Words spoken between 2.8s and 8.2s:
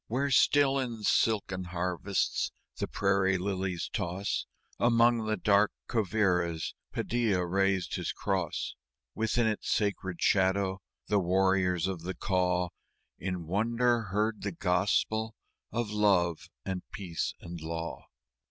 prairie lilies toss, Among the dark Quivíras Padilla reared his